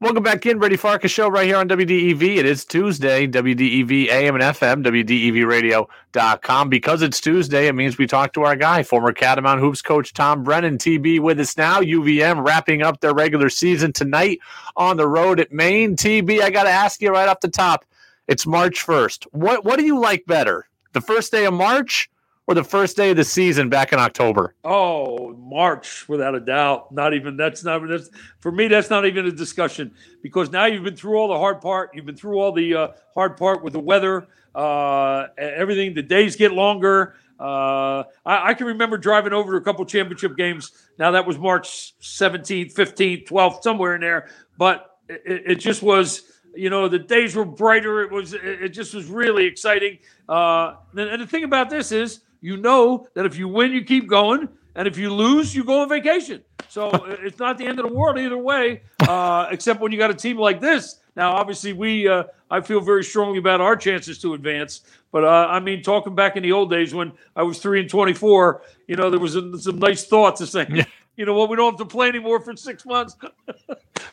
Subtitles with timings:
[0.00, 2.36] Welcome back in, Brady Farkas show right here on WDEV.
[2.36, 6.68] It is Tuesday, WDEV AM and FM, WDEVradio.com.
[6.68, 10.44] Because it's Tuesday, it means we talk to our guy, former Catamount Hoops coach Tom
[10.44, 11.80] Brennan, TB with us now.
[11.80, 14.38] UVM wrapping up their regular season tonight
[14.76, 15.96] on the road at Maine.
[15.96, 17.84] TB, I got to ask you right off the top.
[18.28, 19.26] It's March 1st.
[19.32, 22.08] What, what do you like better, the first day of March
[22.48, 24.54] or the first day of the season back in October?
[24.64, 26.90] Oh, March, without a doubt.
[26.90, 28.08] Not even that's not that's
[28.40, 28.68] for me.
[28.68, 31.90] That's not even a discussion because now you've been through all the hard part.
[31.94, 35.92] You've been through all the uh, hard part with the weather, uh, everything.
[35.94, 37.16] The days get longer.
[37.38, 40.72] Uh, I, I, can remember driving over to a couple championship games.
[40.98, 44.28] Now that was March 17th, 15th, 12th, somewhere in there.
[44.56, 46.22] But it, it just was
[46.56, 51.20] you know the days were brighter it was it just was really exciting uh, and
[51.20, 54.86] the thing about this is you know that if you win, you keep going, and
[54.86, 56.42] if you lose, you go on vacation.
[56.68, 56.90] So
[57.22, 60.14] it's not the end of the world either way, uh, except when you got a
[60.14, 61.00] team like this.
[61.16, 64.82] Now, obviously, we uh, I feel very strongly about our chances to advance.
[65.10, 67.90] But uh, I mean, talking back in the old days when I was three and
[67.90, 71.56] twenty-four, you know, there was a, some nice thoughts of saying, you know what, we
[71.56, 73.16] don't have to play anymore for six months.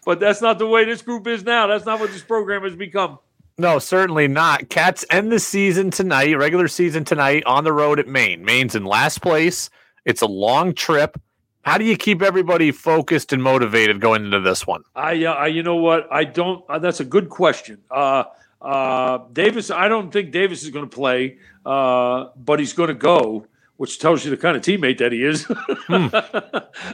[0.06, 1.68] but that's not the way this group is now.
[1.68, 3.20] That's not what this program has become.
[3.58, 4.70] No, certainly not.
[4.70, 8.44] Cats end the season tonight, regular season tonight, on the road at Maine.
[8.44, 9.70] Maine's in last place.
[10.04, 11.18] It's a long trip.
[11.62, 14.84] How do you keep everybody focused and motivated going into this one?
[14.94, 16.08] I, uh, I you know what?
[16.12, 16.66] I don't.
[16.70, 17.82] Uh, that's a good question.
[17.90, 18.26] Uh,
[18.62, 22.94] uh, Davis, I don't think Davis is going to play, uh, but he's going to
[22.94, 23.48] go,
[23.78, 25.44] which tells you the kind of teammate that he is.
[25.88, 26.08] hmm.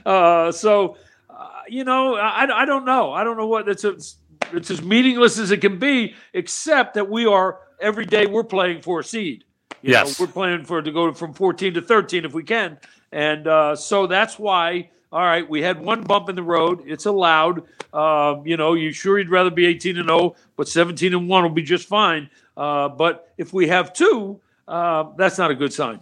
[0.06, 0.96] uh, so,
[1.28, 3.12] uh, you know, I, I don't know.
[3.12, 3.84] I don't know what that's.
[3.84, 4.18] A, it's
[4.54, 9.00] as meaningless as it can be, except that we are every day we're playing for
[9.00, 9.44] a seed.
[9.82, 12.78] You yes, know, we're playing for to go from 14 to 13 if we can,
[13.12, 14.90] and uh, so that's why.
[15.14, 16.84] All right, we had one bump in the road.
[16.86, 17.64] It's allowed.
[17.92, 21.44] Uh, you know, you sure you'd rather be 18 and 0, but 17 and 1
[21.44, 22.30] will be just fine.
[22.56, 26.00] Uh, but if we have two, uh, that's not a good sign.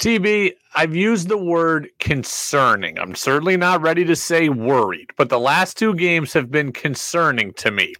[0.00, 2.98] TB, I've used the word concerning.
[2.98, 7.52] I'm certainly not ready to say worried, but the last two games have been concerning
[7.54, 7.92] to me.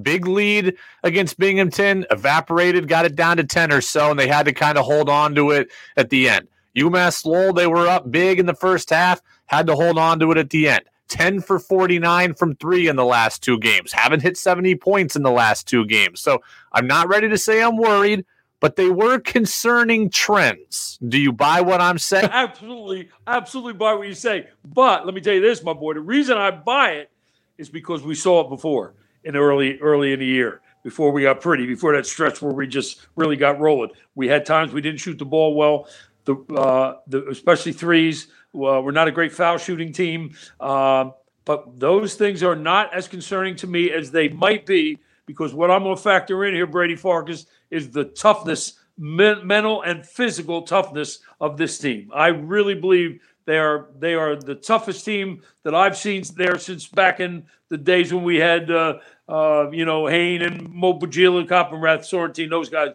[0.00, 4.46] Big lead against Binghamton, evaporated, got it down to 10 or so, and they had
[4.46, 6.46] to kind of hold on to it at the end.
[6.76, 10.30] UMass Lowell, they were up big in the first half, had to hold on to
[10.30, 10.84] it at the end.
[11.08, 13.90] 10 for 49 from three in the last two games.
[13.90, 16.20] Haven't hit 70 points in the last two games.
[16.20, 16.40] So
[16.72, 18.24] I'm not ready to say I'm worried
[18.60, 20.98] but they were concerning trends.
[21.06, 22.30] Do you buy what I'm saying?
[22.32, 24.48] Absolutely, absolutely buy what you say.
[24.64, 25.94] But let me tell you this, my boy.
[25.94, 27.10] The reason I buy it
[27.56, 31.40] is because we saw it before in early early in the year before we got
[31.40, 33.90] pretty, before that stretch where we just really got rolling.
[34.14, 35.88] We had times we didn't shoot the ball well,
[36.24, 38.28] the, uh, the especially threes.
[38.52, 41.10] We're not a great foul shooting team, uh,
[41.44, 45.70] but those things are not as concerning to me as they might be because what
[45.70, 50.62] I'm going to factor in here, Brady Farkas, is the toughness, men- mental and physical
[50.62, 52.10] toughness of this team.
[52.14, 56.86] I really believe they are they are the toughest team that I've seen there since
[56.86, 61.48] back in the days when we had uh, uh, you know Hehn and Mopa Njila,
[61.48, 62.90] Coppenrath, Sorrentine, those guys.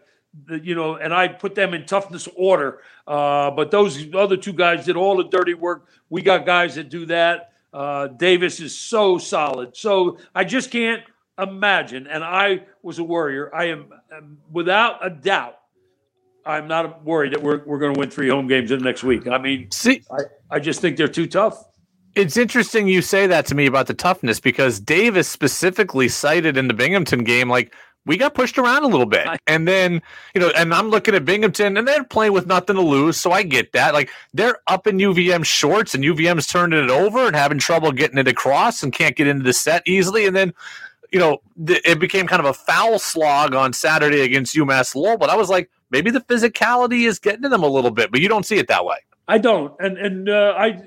[0.50, 2.80] You know, and I put them in toughness order.
[3.08, 5.88] Uh, but those other two guys did all the dirty work.
[6.10, 7.54] We got guys that do that.
[7.72, 9.76] Uh, Davis is so solid.
[9.76, 11.04] So I just can't
[11.38, 15.58] imagine, and I was a warrior, I am um, without a doubt,
[16.46, 19.04] I'm not worried that we're, we're going to win three home games in the next
[19.04, 19.28] week.
[19.28, 21.64] I mean, see, I, I just think they're too tough.
[22.16, 26.68] It's interesting you say that to me about the toughness because Davis specifically cited in
[26.68, 27.74] the Binghamton game, like,
[28.06, 29.28] we got pushed around a little bit.
[29.48, 30.02] And then,
[30.36, 33.18] you know, and I'm looking at Binghamton and they're playing with nothing to lose.
[33.18, 33.94] So I get that.
[33.94, 38.18] Like they're up in UVM shorts and UVM's turning it over and having trouble getting
[38.18, 40.26] it across and can't get into the set easily.
[40.28, 40.54] And then
[41.14, 45.18] you know, th- it became kind of a foul slog on Saturday against UMass Lowell.
[45.18, 48.20] But I was like, maybe the physicality is getting to them a little bit, but
[48.20, 48.98] you don't see it that way.
[49.28, 50.82] I don't, and and uh, I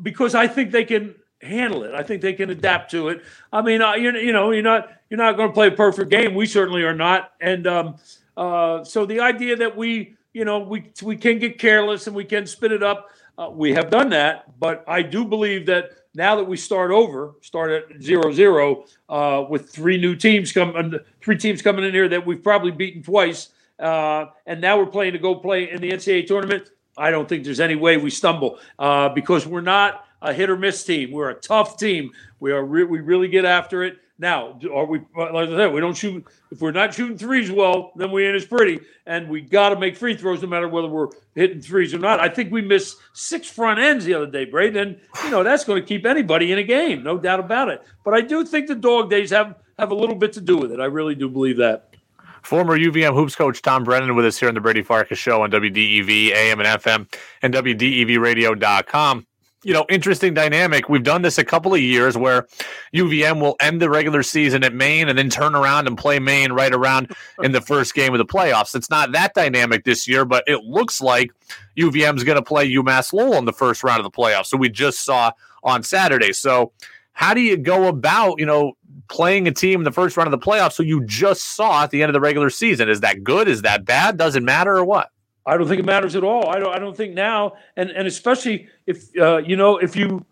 [0.00, 1.92] because I think they can handle it.
[1.92, 3.22] I think they can adapt to it.
[3.52, 6.10] I mean, uh, you you know, you're not you're not going to play a perfect
[6.10, 6.34] game.
[6.34, 7.96] We certainly are not, and um,
[8.36, 12.24] uh, so the idea that we you know we we can get careless and we
[12.24, 13.10] can spin it up.
[13.36, 17.34] Uh, we have done that, but I do believe that now that we start over,
[17.40, 22.08] start at zero zero uh, with three new teams coming, three teams coming in here
[22.08, 25.90] that we've probably beaten twice, uh, and now we're playing to go play in the
[25.90, 26.70] NCAA tournament.
[26.96, 30.56] I don't think there's any way we stumble uh, because we're not a hit or
[30.56, 31.12] miss team.
[31.12, 32.10] We're a tough team.
[32.40, 33.98] We are re- we really get after it.
[34.20, 37.52] Now, are we uh, like I said, we don't shoot if we're not shooting threes
[37.52, 38.80] well, then we ain't as pretty.
[39.06, 42.18] And we got to make free throws no matter whether we're hitting threes or not.
[42.18, 44.76] I think we missed six front ends the other day, Braden.
[44.76, 47.80] And you know that's going to keep anybody in a game, no doubt about it.
[48.04, 50.72] But I do think the dog days have have a little bit to do with
[50.72, 50.80] it.
[50.80, 51.94] I really do believe that.
[52.42, 55.50] Former UVM hoops coach Tom Brennan with us here on the Brady Farkas Show on
[55.50, 57.12] WDEV, AM and FM,
[57.42, 59.27] and WDEVradio.com
[59.64, 60.88] you know, interesting dynamic.
[60.88, 62.46] We've done this a couple of years where
[62.94, 66.52] UVM will end the regular season at Maine and then turn around and play Maine
[66.52, 68.74] right around in the first game of the playoffs.
[68.74, 71.32] It's not that dynamic this year, but it looks like
[71.76, 74.46] UVM is going to play UMass Lowell in the first round of the playoffs.
[74.46, 75.32] So we just saw
[75.64, 76.32] on Saturday.
[76.32, 76.72] So
[77.12, 78.74] how do you go about, you know,
[79.08, 81.90] playing a team in the first round of the playoffs so you just saw at
[81.90, 82.88] the end of the regular season?
[82.88, 83.48] Is that good?
[83.48, 84.18] Is that bad?
[84.18, 85.10] Does it matter or what?
[85.46, 86.48] I don't think it matters at all.
[86.48, 86.74] I don't.
[86.74, 90.24] I don't think now, and and especially if uh, you know if you,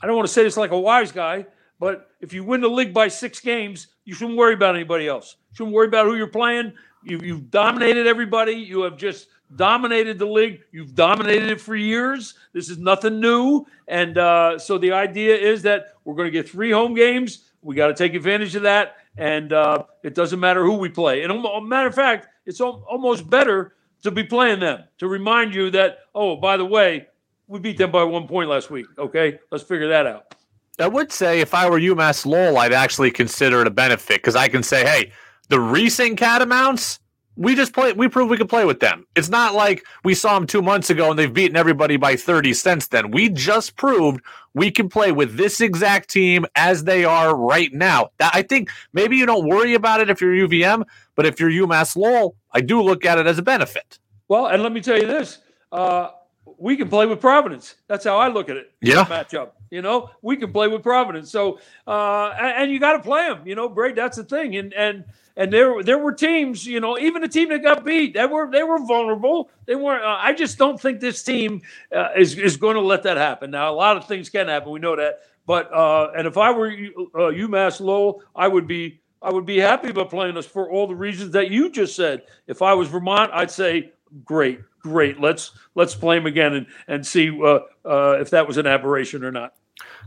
[0.00, 1.46] I don't want to say this like a wise guy,
[1.80, 5.36] but if you win the league by six games, you shouldn't worry about anybody else.
[5.50, 6.72] You shouldn't worry about who you're playing.
[7.04, 8.52] You, you've dominated everybody.
[8.52, 10.60] You have just dominated the league.
[10.72, 12.34] You've dominated it for years.
[12.52, 13.66] This is nothing new.
[13.86, 17.50] And uh, so the idea is that we're going to get three home games.
[17.62, 18.96] We got to take advantage of that.
[19.16, 21.22] And uh, it doesn't matter who we play.
[21.22, 25.70] And a matter of fact, it's almost better to be playing them to remind you
[25.70, 27.08] that, oh, by the way,
[27.46, 28.86] we beat them by one point last week.
[28.98, 30.34] Okay, let's figure that out.
[30.78, 34.36] I would say if I were UMass Lowell, I'd actually consider it a benefit because
[34.36, 35.12] I can say, hey,
[35.48, 37.00] the recent Catamounts,
[37.38, 37.92] we just play.
[37.92, 39.06] We proved we could play with them.
[39.14, 42.52] It's not like we saw them two months ago and they've beaten everybody by thirty
[42.52, 43.12] since then.
[43.12, 44.20] We just proved
[44.54, 48.08] we can play with this exact team as they are right now.
[48.20, 51.96] I think maybe you don't worry about it if you're UVM, but if you're UMass
[51.96, 54.00] Lowell, I do look at it as a benefit.
[54.26, 55.38] Well, and let me tell you this:
[55.70, 56.10] uh,
[56.58, 57.76] we can play with Providence.
[57.86, 58.72] That's how I look at it.
[58.82, 59.52] Yeah, matchup.
[59.70, 61.30] You know, we can play with Providence.
[61.30, 63.46] So, uh, and, and you got to play them.
[63.46, 63.94] You know, Braid.
[63.94, 64.56] That's the thing.
[64.56, 65.04] And and
[65.38, 68.50] and there there were teams, you know, even the team that got beat, they were
[68.50, 69.50] they were vulnerable.
[69.66, 70.02] They weren't.
[70.04, 71.62] Uh, I just don't think this team
[71.94, 73.52] uh, is is going to let that happen.
[73.52, 74.72] Now, a lot of things can happen.
[74.72, 75.20] We know that.
[75.46, 79.58] But uh, and if I were uh, UMass Lowell, I would be I would be
[79.58, 82.22] happy about playing us for all the reasons that you just said.
[82.48, 83.92] If I was Vermont, I'd say
[84.24, 85.20] great, great.
[85.20, 89.22] Let's let's play them again and and see uh, uh, if that was an aberration
[89.24, 89.54] or not.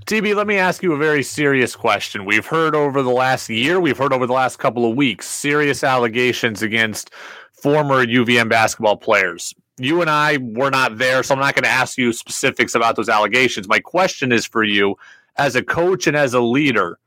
[0.06, 2.26] TB, let me ask you a very serious question.
[2.26, 5.84] We've heard over the last year, we've heard over the last couple of weeks, serious
[5.84, 7.12] allegations against
[7.54, 9.54] former UVM basketball players.
[9.78, 12.96] You and I were not there, so I'm not going to ask you specifics about
[12.96, 13.68] those allegations.
[13.68, 14.96] My question is for you
[15.38, 17.00] as a coach and as a leader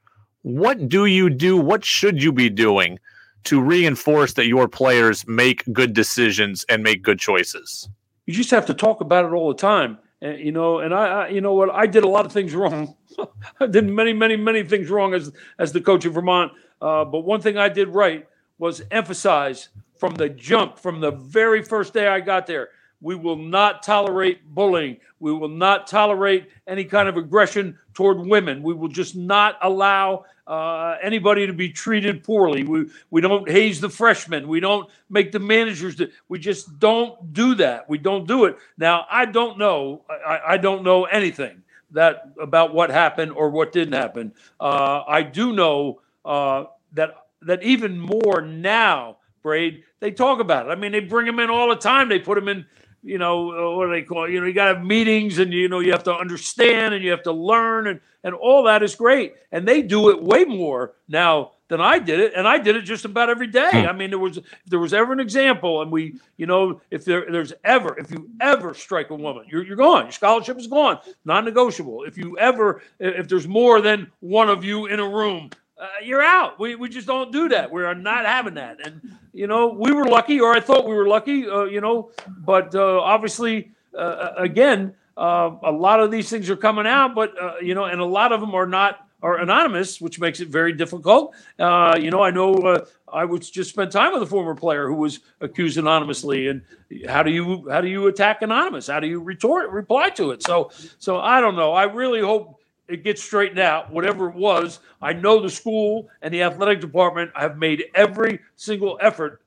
[0.44, 1.56] what do you do?
[1.56, 2.98] What should you be doing
[3.44, 7.88] to reinforce that your players make good decisions and make good choices?
[8.26, 9.98] You just have to talk about it all the time.
[10.24, 12.54] And, you know, and I, I, you know what, I did a lot of things
[12.54, 12.96] wrong.
[13.60, 16.52] I did many, many, many things wrong as as the coach of Vermont.
[16.80, 18.26] Uh, but one thing I did right
[18.58, 19.68] was emphasize
[19.98, 22.70] from the jump, from the very first day I got there.
[23.04, 24.96] We will not tolerate bullying.
[25.20, 28.62] We will not tolerate any kind of aggression toward women.
[28.62, 32.64] We will just not allow uh, anybody to be treated poorly.
[32.64, 34.48] We we don't haze the freshmen.
[34.48, 35.96] We don't make the managers.
[35.96, 37.90] Do, we just don't do that.
[37.90, 38.56] We don't do it.
[38.78, 40.04] Now I don't know.
[40.08, 44.32] I, I don't know anything that about what happened or what didn't happen.
[44.58, 46.64] Uh, I do know uh,
[46.94, 49.84] that that even more now, Braid.
[50.00, 50.70] They talk about it.
[50.70, 52.10] I mean, they bring them in all the time.
[52.10, 52.66] They put them in
[53.04, 54.32] you know, uh, what do they call it?
[54.32, 57.04] You know, you got to have meetings and, you know, you have to understand and
[57.04, 59.34] you have to learn and, and all that is great.
[59.52, 62.32] And they do it way more now than I did it.
[62.34, 63.70] And I did it just about every day.
[63.70, 63.88] Hmm.
[63.88, 67.04] I mean, there was, if there was ever an example and we, you know, if
[67.04, 70.04] there, there's ever, if you ever strike a woman, you're, you're gone.
[70.04, 72.04] Your scholarship is gone, non-negotiable.
[72.04, 76.22] If you ever, if there's more than one of you in a room, uh, you're
[76.22, 76.58] out.
[76.58, 77.70] We, we just don't do that.
[77.70, 78.86] We are not having that.
[78.86, 82.10] And, you know, we were lucky, or I thought we were lucky, uh, you know,
[82.28, 87.14] but uh, obviously, uh, uh, again, uh, a lot of these things are coming out,
[87.14, 90.48] but, you know, and a lot of them are not are anonymous, which makes it
[90.48, 91.34] very difficult.
[91.58, 95.20] you know, I know I was just spent time with a former player who was
[95.40, 96.60] accused anonymously, and
[97.08, 98.88] how do you how do you attack anonymous?
[98.88, 100.42] How do you retort reply to it?
[100.42, 101.72] So so I don't know.
[101.72, 104.80] I really hope it gets straightened out, whatever it was.
[105.00, 109.40] I know the school and the athletic department have made every single effort,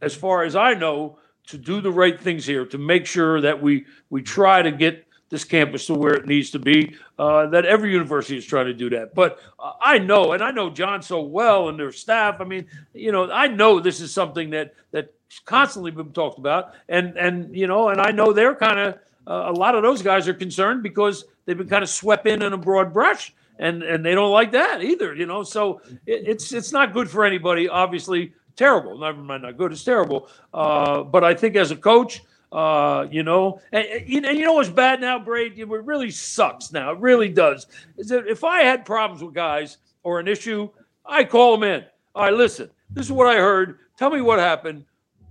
[0.00, 3.60] as far as I know, to do the right things here, to make sure that
[3.60, 6.96] we we try to get this campus to where it needs to be.
[7.18, 9.14] Uh, that every university is trying to do that.
[9.14, 12.40] But uh, I know, and I know John so well and their staff.
[12.40, 15.12] I mean, you know, I know this is something that that
[15.44, 18.94] constantly been talked about, and and you know, and I know they're kind of
[19.26, 22.42] uh, a lot of those guys are concerned because they've been kind of swept in
[22.42, 25.14] in a broad brush, and and they don't like that either.
[25.14, 27.68] You know, so it, it's it's not good for anybody.
[27.68, 28.98] Obviously, terrible.
[28.98, 29.72] Never mind, not good.
[29.72, 30.28] It's terrible.
[30.52, 32.22] Uh, but I think as a coach.
[32.52, 35.58] Uh, you know, and, and, you know what's bad now, Braid?
[35.58, 36.92] It really sucks now.
[36.92, 37.66] It really does.
[37.96, 40.68] Is that if I had problems with guys or an issue,
[41.04, 41.84] I call them in.
[42.14, 43.80] All right, listen, this is what I heard.
[43.96, 44.84] Tell me what happened.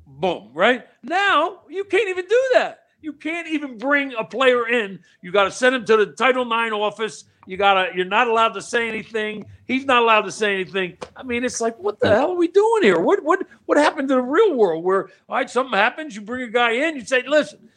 [0.05, 0.85] Boom, right?
[1.01, 2.82] Now you can't even do that.
[3.03, 4.97] You can't even bring a player in.
[5.21, 7.25] You got to send him to the Title IX office.
[7.45, 7.93] You gotta.
[7.93, 9.45] You're not allowed to say anything.
[9.67, 10.97] He's not allowed to say anything.
[11.13, 13.01] I mean, it's like, what the hell are we doing here?
[13.01, 14.85] What what what happened to the real world?
[14.85, 17.69] Where all right, something happens, you bring a guy in, you say, listen.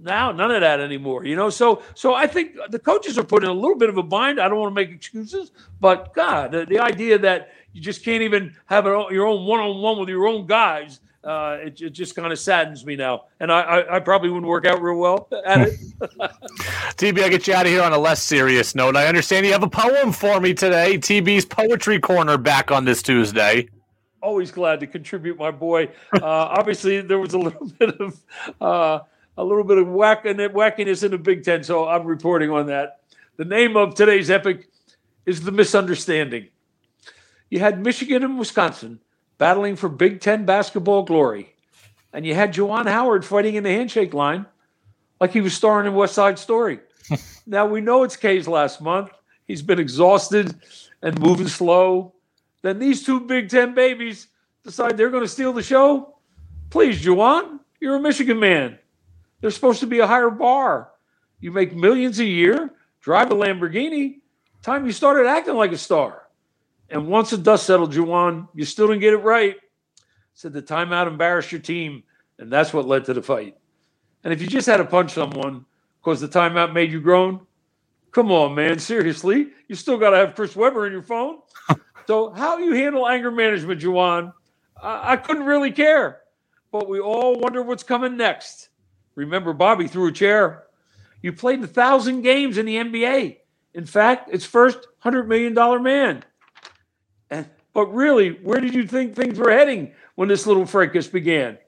[0.00, 1.24] Now, none of that anymore.
[1.24, 3.98] You know, so so I think the coaches are put in a little bit of
[3.98, 4.40] a bind.
[4.40, 8.24] I don't want to make excuses, but God, the, the idea that you just can't
[8.24, 12.38] even have your own one-on-one with your own guys uh, it, it, just kind of
[12.38, 13.24] saddens me now.
[13.38, 15.80] And I, I, I, probably wouldn't work out real well at it.
[16.00, 18.96] TB, I get you out of here on a less serious note.
[18.96, 20.98] I understand you have a poem for me today.
[20.98, 23.68] TB's Poetry Corner back on this Tuesday.
[24.20, 25.90] Always glad to contribute, my boy.
[26.12, 28.20] Uh, obviously, there was a little bit of
[28.60, 29.00] uh,
[29.36, 32.66] a little bit of whack and wackiness in the Big Ten, so I'm reporting on
[32.66, 33.00] that.
[33.36, 34.68] The name of today's epic
[35.24, 36.48] is the misunderstanding.
[37.48, 39.00] You had Michigan and Wisconsin
[39.42, 41.52] battling for Big Ten basketball glory.
[42.12, 44.46] And you had Juwan Howard fighting in the handshake line
[45.20, 46.78] like he was starring in West Side Story.
[47.46, 49.10] now we know it's K's last month.
[49.48, 50.54] He's been exhausted
[51.02, 52.14] and moving slow.
[52.62, 54.28] Then these two Big Ten babies
[54.62, 56.18] decide they're going to steal the show.
[56.70, 58.78] Please, Juwan, you're a Michigan man.
[59.40, 60.92] There's supposed to be a higher bar.
[61.40, 64.20] You make millions a year, drive a Lamborghini.
[64.62, 66.21] Time you started acting like a star.
[66.92, 69.56] And once the dust settled, Juwan, you still didn't get it right.
[70.34, 72.02] Said the timeout embarrassed your team,
[72.38, 73.56] and that's what led to the fight.
[74.22, 75.64] And if you just had to punch someone
[76.00, 77.40] because the timeout made you groan,
[78.10, 81.38] come on, man, seriously, you still got to have Chris Webber in your phone.
[82.06, 84.34] so how you handle anger management, Juwan,
[84.80, 86.20] I-, I couldn't really care.
[86.70, 88.68] But we all wonder what's coming next.
[89.14, 90.64] Remember, Bobby threw a chair.
[91.22, 93.38] You played a thousand games in the NBA.
[93.74, 96.24] In fact, its first $100 million man.
[97.74, 101.58] But really, where did you think things were heading when this little fracas began?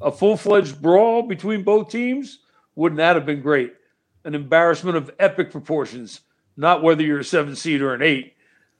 [0.00, 2.38] A full fledged brawl between both teams?
[2.76, 3.74] Wouldn't that have been great?
[4.24, 6.20] An embarrassment of epic proportions,
[6.56, 8.34] not whether you're a seven seed or an eight.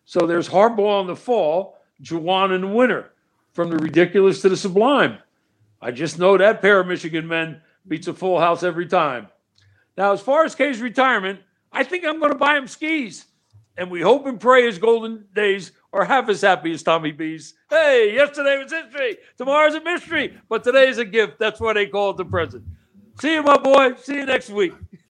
[0.04, 3.12] So there's Harbaugh in the fall, Juwan in the winter,
[3.52, 5.18] from the ridiculous to the sublime.
[5.82, 9.28] I just know that pair of Michigan men beats a full house every time.
[9.96, 11.40] Now, as far as K's retirement,
[11.72, 13.26] I think I'm going to buy him skis.
[13.76, 17.54] And we hope and pray his golden days are half as happy as Tommy B's.
[17.68, 19.18] Hey, yesterday was history.
[19.36, 20.38] Tomorrow's a mystery.
[20.48, 21.38] But today's a gift.
[21.38, 22.64] That's why they call it the present.
[23.20, 23.94] See you, my boy.
[23.96, 24.72] See you next week.